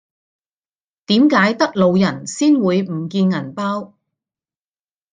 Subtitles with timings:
[1.05, 3.93] 點解得老人先會唔見銀包